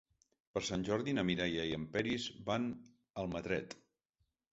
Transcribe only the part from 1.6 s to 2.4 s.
i en Peris